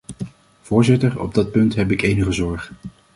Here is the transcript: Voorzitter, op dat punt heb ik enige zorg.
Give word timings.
Voorzitter, 0.61 1.19
op 1.19 1.33
dat 1.33 1.51
punt 1.51 1.75
heb 1.75 1.91
ik 1.91 2.01
enige 2.01 2.31
zorg. 2.31 2.71